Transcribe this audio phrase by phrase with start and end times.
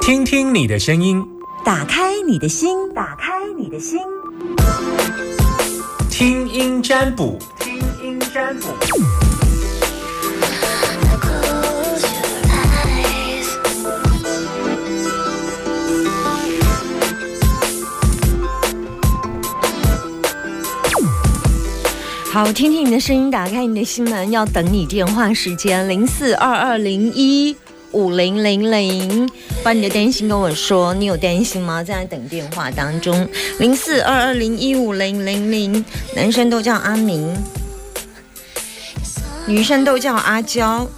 [0.00, 1.24] 听听你的声音，
[1.64, 3.98] 打开你的心，打开你的心，
[6.10, 8.68] 听音占卜，听音占卜。
[22.32, 27.56] 好，听听你的声音，打开你的心门，要等你电话时间零四二二零一
[27.92, 29.28] 五零零零，
[29.62, 31.82] 把你的担心跟我说，你有担心吗？
[31.82, 37.36] 在等电话当中，零四二二零一五零零零，男生都叫阿明，
[39.46, 40.88] 女生都叫阿娇，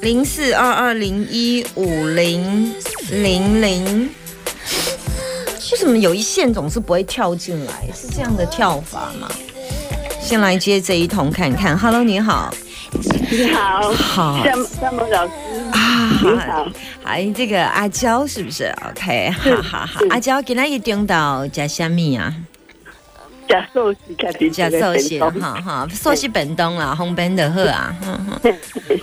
[0.00, 2.72] 零四二二零一五零
[3.10, 4.10] 零零。
[5.72, 7.72] 为什么有一线总是不会跳进来？
[7.92, 9.28] 是这样的跳法吗？
[10.22, 11.76] 先来接这一通看看。
[11.76, 12.54] Hello，你好。
[13.30, 13.92] 你好。
[13.92, 14.44] 好。
[14.44, 15.32] 夏夏萌老师。
[15.72, 16.20] 啊。
[16.22, 16.66] 你好。
[17.02, 19.30] 还这个阿娇是不是？OK。
[19.30, 20.00] 好好好。
[20.10, 22.34] 阿娇今天一听到加虾米啊？
[23.48, 23.98] 加寿司，
[24.50, 27.94] 加寿司，哈哈，寿司本东啦，红本的喝啊。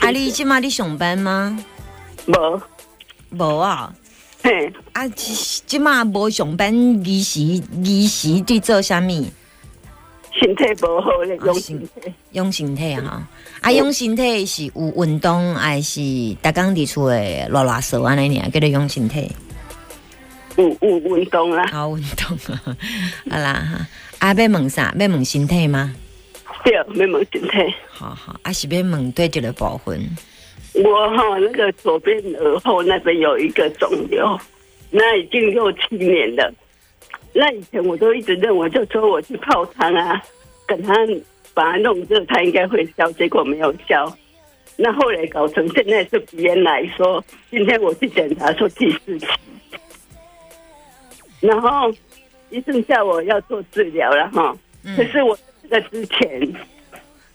[0.00, 1.58] 阿丽今嘛你上班吗？
[2.26, 2.62] 无。
[3.30, 3.92] 无啊。
[4.92, 6.72] 啊，即即马无上班，
[7.04, 7.40] 仪式
[7.82, 9.26] 仪式伫做啥物？
[10.32, 11.88] 身体无好咧，用身体，
[12.32, 13.26] 用身体哈。
[13.60, 19.30] 啊，用身体是有运动，还是逐工伫厝诶拉拉手安尼尔，叫做用身体。
[20.56, 22.76] 有有运动啦，好运动啊！
[23.30, 23.86] 好啦哈，
[24.18, 24.94] 啊，要问啥？
[24.98, 25.94] 要问身体吗？
[26.64, 27.74] 对，要问身体。
[27.88, 30.00] 好好，啊是要问对一个部分。
[30.74, 34.38] 我哈那个左边耳后那边有一个肿瘤，
[34.90, 36.52] 那已经六七年了。
[37.38, 40.20] 那以前我都一直认为，就说我去泡汤啊，
[40.66, 40.92] 等他
[41.54, 44.12] 把它弄热，它应该会消，结果没有消。
[44.76, 49.26] 那后来搞成现在是鼻炎来说，今天我去检查说第四期，
[51.40, 51.88] 然后
[52.50, 54.56] 医生叫我要做治疗了哈。
[54.96, 56.52] 可是我这个之前，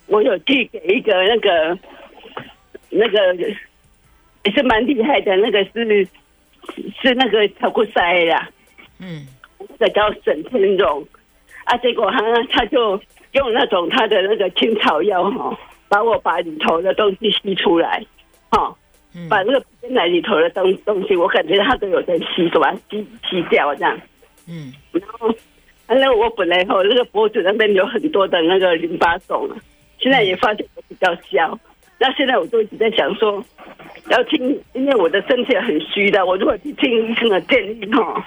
[0.08, 1.78] 我有寄给一个那个。
[2.96, 6.06] 那个也是蛮厉害的，那个是
[7.02, 8.48] 是那个超过塞啦，
[9.00, 9.26] 嗯，
[9.68, 11.06] 那个叫沈天荣
[11.64, 12.20] 啊，结果他
[12.50, 13.00] 他就
[13.32, 15.58] 用那种他的那个青草药哈，
[15.88, 18.04] 把我把里头的东西吸出来，
[18.50, 18.74] 哈，
[19.28, 23.98] 把那个鼻奶里头的东东西，我感觉他都有在吸，把它吸吸掉这样，
[24.48, 25.34] 嗯，然后
[25.88, 29.56] 那我本来哈那个脖子那边有很多的那个淋巴肿啊，
[29.98, 31.58] 现在也发现比较消。
[31.96, 33.42] 那现在我就一直在想说，
[34.10, 38.22] 要听，因为我的身体很虚的，我如果去听医生的建议哈，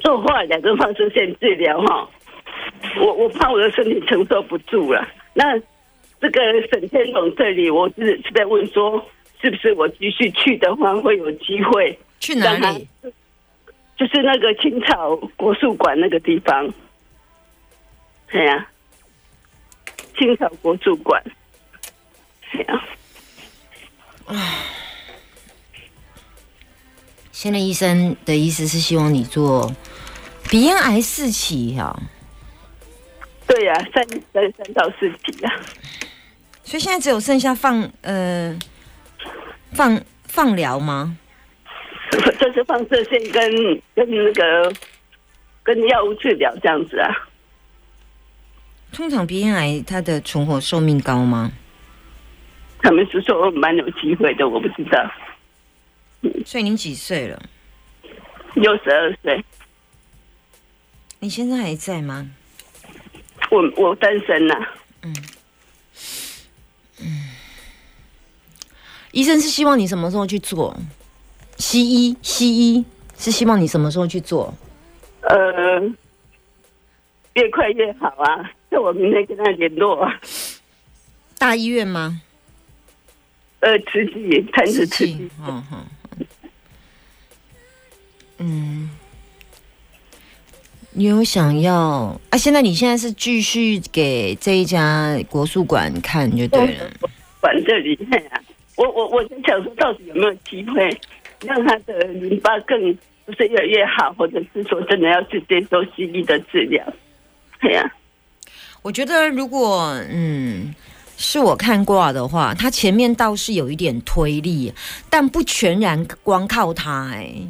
[0.00, 2.08] 做化疗跟放射线治疗哈，
[3.00, 5.06] 我我怕我的身体承受不住了。
[5.34, 5.58] 那
[6.20, 9.04] 这个沈天龙这里，我是是在问说，
[9.40, 11.98] 是不是我继续去的话会有机会？
[12.20, 12.88] 去哪里？
[13.96, 16.72] 就是那个清朝国术馆那个地方。
[18.30, 18.66] 对呀，
[20.16, 21.22] 清朝国术馆。
[22.66, 22.82] 啊！
[27.38, 29.70] 现在医生的意思是希望你做
[30.48, 31.94] 鼻咽癌四期哈。
[33.46, 34.02] 对呀，三
[34.32, 35.52] 三三到四期呀。
[36.64, 38.58] 所以现在只有剩下放呃
[39.72, 41.14] 放放疗吗？
[42.40, 44.72] 就是放射线跟跟那个
[45.62, 47.10] 跟药物治疗这样子啊。
[48.92, 51.52] 通常鼻咽癌它的存活寿命高吗？
[52.78, 55.12] 他们是说蛮有机会的，我不知道。
[56.44, 57.42] 所以您几岁了？
[58.54, 59.44] 六十二岁。
[61.18, 62.30] 你现在还在吗？
[63.50, 64.54] 我我单身呐。
[65.02, 65.14] 嗯
[67.00, 67.06] 嗯。
[69.12, 70.76] 医生是希望你什么时候去做？
[71.56, 72.84] 西医西医
[73.16, 74.52] 是希望你什么时候去做？
[75.22, 75.80] 呃，
[77.32, 78.50] 越快越好啊！
[78.68, 80.20] 那我明天跟他联络啊。
[81.38, 82.20] 大医院吗？
[83.60, 85.84] 呃，吃鸡，谈着吃鸡，嗯哼，
[88.38, 88.90] 嗯，
[90.92, 92.36] 你有想要啊？
[92.38, 96.90] 现在你现在是继续给这一家国术馆看就对了，
[97.40, 98.40] 馆这里看啊。
[98.76, 100.94] 我我我在想说，到底有没有机会
[101.40, 102.94] 让他的淋巴更
[103.24, 106.84] 不是越来越好，或者是说真的要去接受西医的治疗？
[107.60, 107.90] 对呀，
[108.82, 110.74] 我觉得如果嗯。
[111.18, 114.70] 是我看卦的话，它前面倒是有一点推力，
[115.08, 117.48] 但不全然光靠它哎，是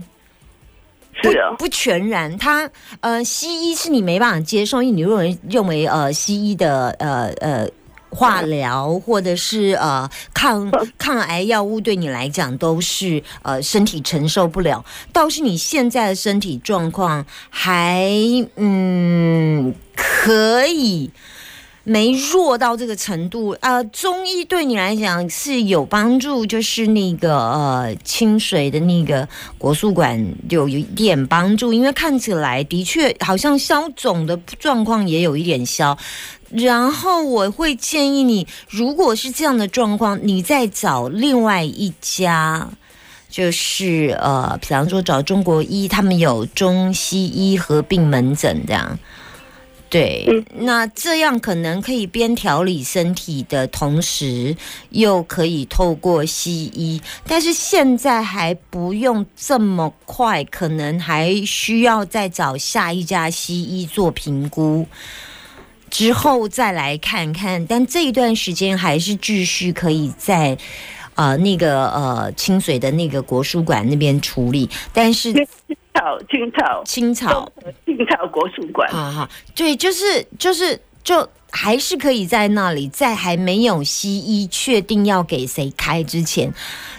[1.22, 2.36] 啊，不全然。
[2.38, 2.68] 他
[3.00, 7.68] 呃，西医是你没办法接受，因为你认为认为呃，西医的呃呃
[8.10, 18.10] 化疗或者是呃抗 抗癌药物对你来讲都是呃身体承受不了，倒是你现在的身体状况还
[18.56, 21.10] 嗯可以。
[21.88, 23.80] 没弱到这个程度啊！
[23.84, 35.96] 中医对你来讲是有帮助，就是那个呃清水的那个国术馆有有一点帮助，因为看起来的确好像消肿的状况也有一点消。
[36.50, 42.68] 然后我会建议你，如果是这样的状况，你再找另外一家，
[43.30, 48.98] 就是呃，比方说找中国医，他们有中西医合并门诊这样。
[49.88, 54.56] 对，那这样可能可以边调理身体的同时，
[54.90, 64.86] 又可以透过西医，但是现在还不用这么快，可能还需要再找下一家西医做评估，
[65.88, 67.64] 之后再来看看。
[67.64, 70.58] 但这一段时间还是继续可以在。
[71.16, 75.46] 呃，那个呃，清水的那个国书馆那边处理，但是青
[75.94, 77.52] 草青草青草
[77.84, 86.52] 青草国术馆，啊哈，对，就是就是就还是可以在那里，在还没有西医确定要给谁开之前，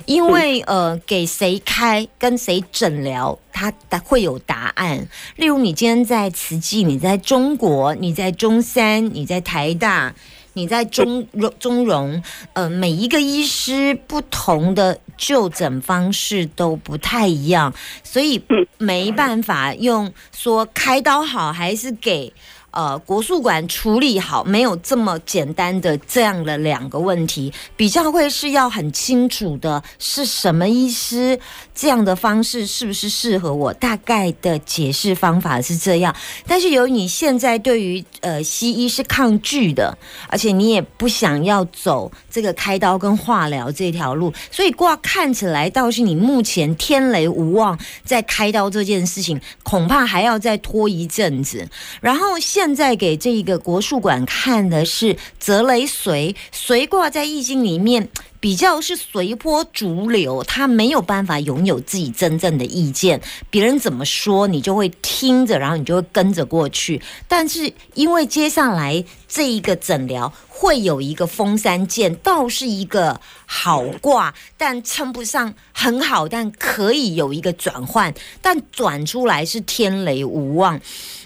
[0.07, 3.71] 因为呃，给谁开跟谁诊疗，他
[4.03, 5.07] 会有答案。
[5.35, 10.15] 例如，你今天在慈济，你在中国，你在中山，你在台大。
[10.57, 12.23] 你在中荣中荣，
[12.53, 17.71] 呃，每一个医师不同的就诊方式都不太一样，
[18.03, 18.41] 所以
[18.79, 22.33] 没办法用说开刀好还是给。
[22.71, 31.39] 呃，国术馆处理好没有这么简单的这样的两个问题，比较会是要很清楚的是什么医师
[31.73, 33.73] 这样的方式是不是适合我？
[33.73, 36.15] 大概的解释方法是这样，
[36.45, 39.97] 但是由于你现在对于呃西医是抗拒的，
[40.29, 51.67] 而且你也不想要走这个开刀跟化疗这条路，所以挂看起来倒是你目前天雷无望，在开刀这件事情恐怕还要再拖一阵子，
[52.01, 52.77] 然后现。
[52.77, 58.07] 在给这一个国术馆看的是泽雷随随卦，在易经里面
[58.47, 67.01] 比较是随波逐流，他没有办法拥有自己真正的意见，别人怎么说你就会听着，然后你就会跟着过去。
[67.27, 80.79] 但是因为接下来这一个诊疗会有一个封山剑，倒是一个好卦，但称不上很好，但可以有一个转换，但转出来是天雷无望。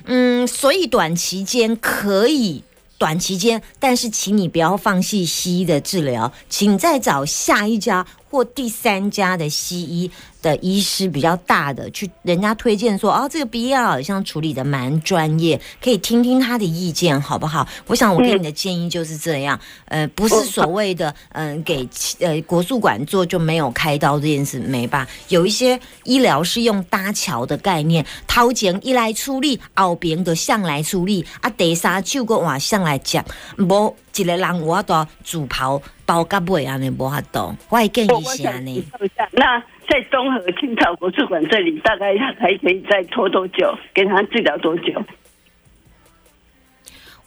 [0.05, 2.63] 嗯，所以短期间可以，
[3.01, 10.09] 短期间，但是请你不要放弃西医的治疗，请再找下一家或第三家的西医。
[10.41, 17.67] 的医师比较大的，去人家推荐说，哦，这个鼻炎好像处理的蛮专业，可以听听他的意见，好不好？
[17.85, 21.87] 我想我给你的建议就是这样，呃，不是所谓的，嗯，给
[22.21, 25.07] 呃国术馆做就没有开刀这件事没吧？
[25.27, 33.23] 有一些医疗是用搭桥的概念，掏钱一来出力，后边的向来出力，啊，第三就个往向来讲，
[33.59, 35.79] 无一个人我都主跑
[36.11, 38.83] 包甲尾安尼无法度，我会建议是安尼。
[39.31, 39.63] 那。
[39.89, 43.77] 在综合青草国术馆这里，大概还可以再拖多久？
[43.93, 45.03] 给他治疗多久？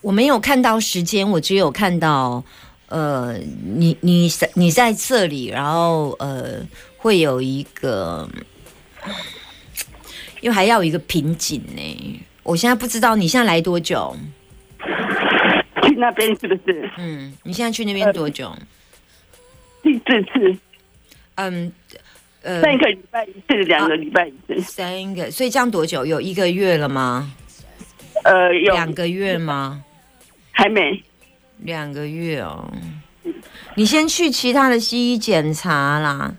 [0.01, 2.43] 我没有看到时间，我只有看到，
[2.87, 6.65] 呃，你你你在这里，然后呃，
[6.97, 8.27] 会有一个，
[10.41, 12.21] 因为还要有一个瓶颈呢。
[12.41, 14.15] 我现在不知道你现在来多久？
[15.83, 16.89] 去那边是不是？
[16.97, 18.51] 嗯，你现在去那边多久？
[18.55, 18.65] 第
[19.93, 20.57] 四次。
[21.35, 21.71] 嗯。
[22.41, 26.05] 呃三个礼拜一次，两个礼拜一次，三个，所以这样多久？
[26.05, 27.33] 有一个月了吗？
[28.23, 29.83] 呃，有两个月吗？
[30.51, 31.03] 还没，
[31.57, 32.71] 两个月哦。
[33.73, 36.35] 你先去其他的西医检查啦，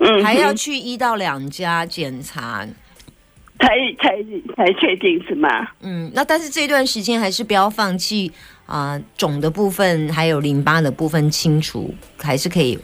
[0.00, 2.66] 嗯，还要去一到两家检查，
[3.60, 3.68] 才
[4.00, 4.16] 才
[4.56, 5.68] 才确定是吗？
[5.82, 8.32] 嗯，那但是这段时间还是不要放弃
[8.66, 12.78] 啊，肿的部分还有淋巴的部分清除，还是可以。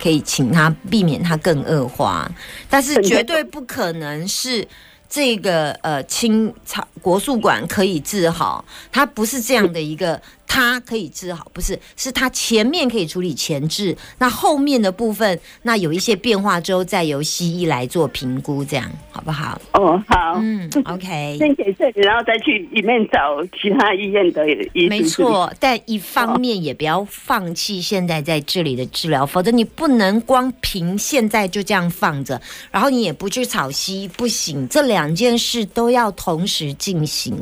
[0.00, 2.30] 可以请他避免他更恶化，
[2.70, 4.64] 但是绝对不可能是
[5.08, 10.22] 这个呃清草国术馆可以治好，它不是这样的一个。
[10.48, 19.60] 它可以治好，不是，是他前面可以处理前置，那后面的部分，那有一些变化之后，再由西医来做评估，这样好不好？
[19.74, 32.40] 哦，好，嗯， OK，先给这里，然后再去里面找其他医院的医没错，但一方面也不要放弃现在在这里的治疗，否则你不能光凭现在就这样放着，
[32.70, 37.36] 然后你也不去找西医，不行，这两件事都要同时进行。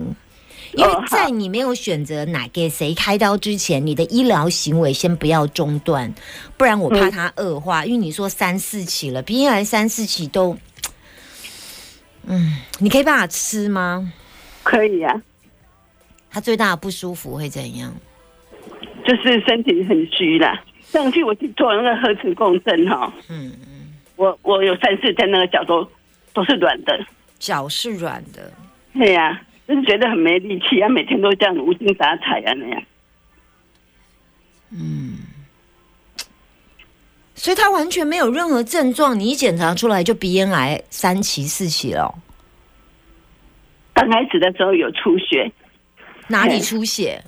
[0.76, 6.14] 因为在你没有选择哪给谁开刀之前，你的医疗行为先不要中断，
[6.56, 7.84] 不然我怕嗯它恶化。
[7.84, 10.56] 因为你说三四期了，鼻咽癌三四期都，
[12.26, 14.12] 嗯，你可以办法吃吗？
[14.62, 15.22] 可以啊，
[16.30, 17.94] 他最大的不舒服会怎样？
[19.06, 20.62] 就是身体很虚啦。
[20.82, 25.88] 上去我去做那个核磁共振哈，嗯嗯，我我有三四天那个脚都
[26.34, 26.98] 都是软的，
[27.38, 28.52] 脚是软的，
[28.94, 32.82] 对呀、就是觉得很没力气啊，每天都这样无精打采啊那样。
[34.70, 35.18] 嗯
[37.34, 39.18] 所以他完全没有任何症状。
[39.18, 42.14] 你一检查出来就鼻咽癌三期四期了哦，
[43.94, 45.52] 刚开始的时候有出血，
[46.28, 47.22] 哪里出血？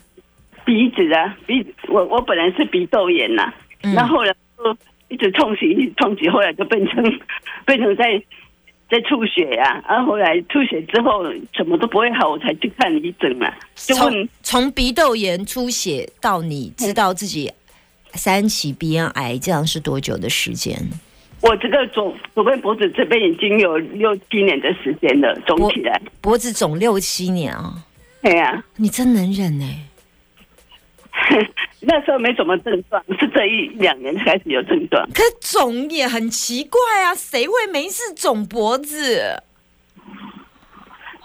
[0.65, 3.53] 鼻子啊，鼻我我本来是鼻窦炎呐、
[3.83, 4.77] 嗯然后后来就
[5.09, 7.21] 一直痛洗，一直痛洗，后来就变成
[7.65, 8.21] 变成在
[8.91, 17.53] 在吐血呀、然后后来吐血之后什么都不会好，我才去看医生嘛，就从问从鼻窦炎出血到你知道自己
[18.15, 20.79] 三期鼻咽癌，这样是多久的时间？
[21.41, 27.75] 我这个左左边脖子这边已经有六七年的时间了，肿起来，脖子肿六七年啊！
[28.23, 29.89] 对呀、你真能忍哎、
[31.81, 35.09] 那时候没什么症状， 是这一两年开始有症状。
[35.15, 39.43] 可肿也很奇怪啊，谁会没事肿脖子？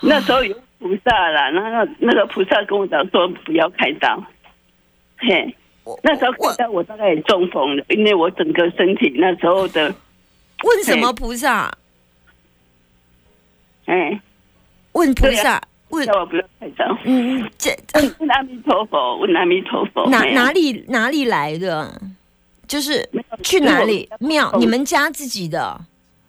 [0.01, 4.21] 那时候有菩萨啦，那个那个菩萨跟我讲说不要开刀，
[5.17, 5.55] 嘿，
[5.85, 9.95] 我那时候开刀我大概也中风了，因为我整个身体那时候的，
[10.63, 11.71] 问什么菩萨？
[13.85, 14.19] 哎，
[14.91, 15.61] 问菩萨？
[15.93, 16.97] 问叫我不要开刀。
[17.05, 22.01] 嗯，这问 问阿弥陀佛，问阿弥陀佛，哪哪里哪里来的？
[22.67, 23.07] 就是
[23.43, 24.51] 去哪里庙？
[24.57, 25.79] 你们家自己的？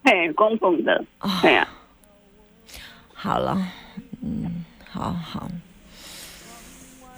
[0.03, 1.67] 嘿供奉的，哦，对呀，
[3.13, 3.57] 好了，
[4.21, 5.49] 嗯，好好。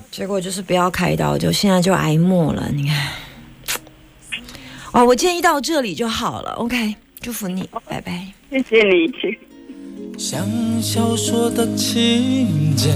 [0.10, 2.70] 结果就是不要开刀，就现在就挨末了。
[2.72, 3.12] 你看，
[4.94, 6.52] 哦，我建议到这里就好了。
[6.54, 8.26] OK，祝福你，拜拜。
[8.50, 9.47] 谢谢你，谢谢。
[10.18, 10.44] 像
[10.82, 12.92] 小说的情节，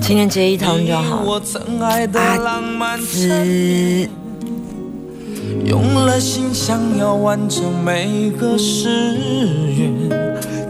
[0.00, 1.20] 今天接一通就好。
[1.26, 4.08] 我曾爱的浪漫场子，
[5.64, 9.16] 用了心想要完成每个誓
[9.76, 9.92] 愿，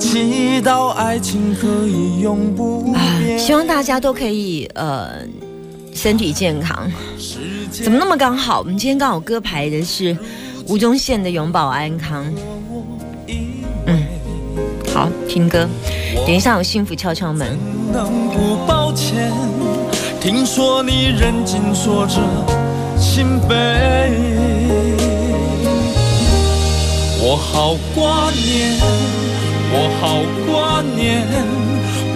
[0.01, 2.95] 祈祷爱情可以永不。
[3.39, 5.19] 希望大家都可以呃
[5.93, 6.91] 身体健康。
[7.71, 8.61] 怎么那么刚好？
[8.61, 10.17] 我们今天刚好歌排的是
[10.67, 12.25] 吴宗宪的《永保安康》。
[14.99, 15.65] 好，听歌。
[16.27, 17.57] 等一下我幸福敲敲门。
[17.93, 19.31] 能不抱歉？
[20.21, 22.19] 听说你认真说着
[22.99, 23.55] 心悲，
[27.21, 28.77] 我好挂念，
[29.71, 30.19] 我好
[30.51, 31.23] 挂念，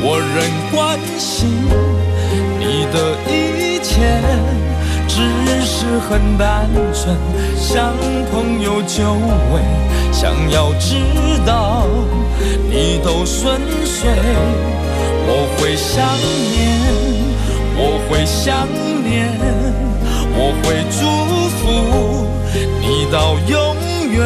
[0.02, 1.48] 我仍关心
[2.58, 2.96] 你的
[3.30, 4.20] 一切，
[5.14, 5.18] 只
[5.60, 7.14] 是很单纯，
[7.54, 7.92] 像
[8.30, 9.12] 朋友久
[9.52, 9.60] 违，
[10.10, 10.96] 想要知
[11.44, 11.84] 道
[12.70, 14.08] 你都顺遂，
[15.28, 16.16] 我会想
[16.54, 16.56] 念，
[17.76, 18.66] 我会想
[19.04, 19.28] 念，
[20.34, 21.00] 我会祝
[21.58, 21.60] 福
[22.80, 23.76] 你到永
[24.12, 24.16] 远。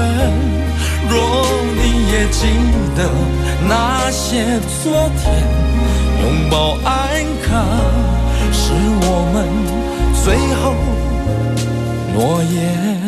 [1.08, 1.12] 若
[1.74, 2.46] 你也记
[2.94, 3.10] 得
[3.68, 5.24] 那些昨天，
[6.22, 6.94] 拥抱安
[7.42, 7.50] 康
[8.52, 9.36] 是我们
[10.24, 10.74] 最后
[12.16, 13.05] 诺言。